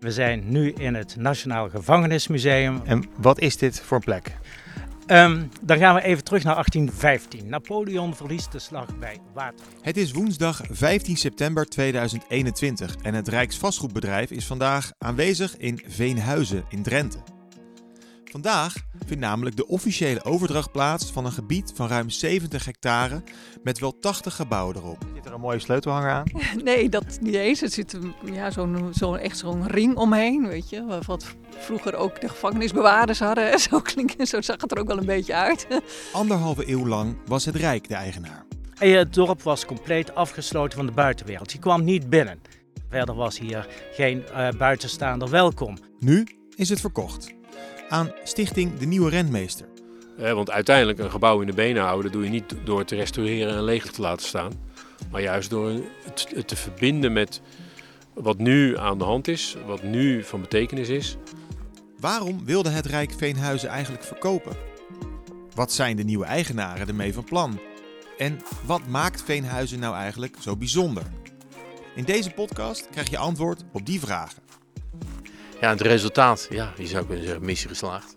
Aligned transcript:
We 0.00 0.12
zijn 0.12 0.42
nu 0.50 0.72
in 0.72 0.94
het 0.94 1.16
Nationaal 1.16 1.68
Gevangenismuseum. 1.68 2.80
En 2.84 3.04
wat 3.18 3.40
is 3.40 3.56
dit 3.56 3.80
voor 3.80 4.00
plek? 4.00 4.36
Um, 5.06 5.48
dan 5.62 5.78
gaan 5.78 5.94
we 5.94 6.02
even 6.02 6.24
terug 6.24 6.44
naar 6.44 6.54
1815. 6.54 7.48
Napoleon 7.48 8.14
verliest 8.14 8.52
de 8.52 8.58
slag 8.58 8.98
bij 8.98 9.18
Waterloo. 9.34 9.72
Het 9.82 9.96
is 9.96 10.12
woensdag 10.12 10.60
15 10.70 11.16
september 11.16 11.66
2021 11.66 12.96
en 13.02 13.14
het 13.14 13.28
Rijksvastgoedbedrijf 13.28 14.30
is 14.30 14.46
vandaag 14.46 14.92
aanwezig 14.98 15.56
in 15.56 15.82
Veenhuizen 15.86 16.64
in 16.68 16.82
Drenthe. 16.82 17.35
Vandaag 18.30 18.74
vindt 19.06 19.22
namelijk 19.22 19.56
de 19.56 19.66
officiële 19.66 20.24
overdracht 20.24 20.72
plaats 20.72 21.10
van 21.10 21.24
een 21.24 21.32
gebied 21.32 21.72
van 21.74 21.88
ruim 21.88 22.10
70 22.10 22.64
hectare 22.64 23.22
met 23.62 23.78
wel 23.78 23.98
80 23.98 24.36
gebouwen 24.36 24.76
erop. 24.76 25.04
Zit 25.14 25.26
er 25.26 25.32
een 25.32 25.40
mooie 25.40 25.58
sleutelhanger 25.58 26.10
aan? 26.10 26.24
Nee, 26.64 26.88
dat 26.88 27.18
niet 27.20 27.34
eens. 27.34 27.62
Er 27.62 27.70
zit 27.70 27.98
ja, 28.24 28.50
zo'n 28.50 28.88
zo, 28.94 29.14
echt 29.14 29.38
zo'n 29.38 29.68
ring 29.68 29.96
omheen, 29.96 30.48
weet 30.48 30.70
je. 30.70 31.00
Wat 31.06 31.24
vroeger 31.58 31.94
ook 31.94 32.20
de 32.20 32.28
gevangenisbewaarders 32.28 33.18
hadden. 33.18 33.58
Zo, 33.66 33.80
klinkt, 33.80 34.28
zo 34.28 34.40
zag 34.40 34.60
het 34.60 34.72
er 34.72 34.78
ook 34.78 34.86
wel 34.86 34.98
een 34.98 35.06
beetje 35.06 35.34
uit. 35.34 35.66
Anderhalve 36.12 36.70
eeuw 36.70 36.86
lang 36.86 37.16
was 37.26 37.44
het 37.44 37.56
Rijk 37.56 37.88
de 37.88 37.94
eigenaar. 37.94 38.44
En 38.78 38.90
het 38.90 39.14
dorp 39.14 39.42
was 39.42 39.64
compleet 39.64 40.14
afgesloten 40.14 40.76
van 40.78 40.86
de 40.86 40.92
buitenwereld. 40.92 41.52
Je 41.52 41.58
kwam 41.58 41.84
niet 41.84 42.10
binnen. 42.10 42.40
Verder 42.88 43.14
was 43.14 43.38
hier 43.38 43.68
geen 43.92 44.24
uh, 44.30 44.48
buitenstaander 44.58 45.30
welkom. 45.30 45.78
Nu 45.98 46.26
is 46.56 46.68
het 46.68 46.80
verkocht 46.80 47.34
aan 47.88 48.12
Stichting 48.24 48.78
De 48.78 48.86
Nieuwe 48.86 49.10
Rentmeester. 49.10 49.66
Eh, 50.18 50.32
want 50.32 50.50
uiteindelijk 50.50 50.98
een 50.98 51.10
gebouw 51.10 51.40
in 51.40 51.46
de 51.46 51.52
benen 51.52 51.82
houden 51.82 52.12
doe 52.12 52.24
je 52.24 52.30
niet 52.30 52.54
door 52.64 52.78
het 52.78 52.88
te 52.88 52.96
restaureren 52.96 53.54
en 53.54 53.64
leeg 53.64 53.90
te 53.90 54.00
laten 54.00 54.26
staan. 54.26 54.52
Maar 55.10 55.22
juist 55.22 55.50
door 55.50 55.72
het 56.04 56.48
te 56.48 56.56
verbinden 56.56 57.12
met 57.12 57.40
wat 58.14 58.38
nu 58.38 58.78
aan 58.78 58.98
de 58.98 59.04
hand 59.04 59.28
is, 59.28 59.56
wat 59.66 59.82
nu 59.82 60.24
van 60.24 60.40
betekenis 60.40 60.88
is. 60.88 61.16
Waarom 62.00 62.44
wilde 62.44 62.70
het 62.70 62.86
Rijk 62.86 63.12
Veenhuizen 63.16 63.68
eigenlijk 63.68 64.04
verkopen? 64.04 64.56
Wat 65.54 65.72
zijn 65.72 65.96
de 65.96 66.04
nieuwe 66.04 66.24
eigenaren 66.24 66.88
ermee 66.88 67.14
van 67.14 67.24
plan? 67.24 67.60
En 68.18 68.40
wat 68.64 68.86
maakt 68.86 69.22
Veenhuizen 69.22 69.78
nou 69.78 69.94
eigenlijk 69.94 70.36
zo 70.40 70.56
bijzonder? 70.56 71.02
In 71.94 72.04
deze 72.04 72.30
podcast 72.30 72.88
krijg 72.90 73.10
je 73.10 73.18
antwoord 73.18 73.64
op 73.72 73.86
die 73.86 74.00
vragen. 74.00 74.45
Ja, 75.60 75.70
het 75.70 75.80
resultaat, 75.80 76.46
ja, 76.50 76.72
je 76.76 76.86
zou 76.86 77.06
kunnen 77.06 77.24
zeggen 77.24 77.44
missie 77.44 77.68
geslaagd. 77.68 78.15